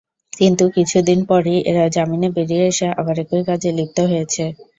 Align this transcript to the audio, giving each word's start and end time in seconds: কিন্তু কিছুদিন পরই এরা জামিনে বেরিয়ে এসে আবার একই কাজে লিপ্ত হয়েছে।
কিন্তু 0.33 0.63
কিছুদিন 0.75 1.19
পরই 1.29 1.57
এরা 1.69 1.85
জামিনে 1.95 2.29
বেরিয়ে 2.35 2.65
এসে 2.71 2.87
আবার 2.99 3.15
একই 3.23 3.43
কাজে 3.49 3.69
লিপ্ত 3.77 3.97
হয়েছে। 4.09 4.43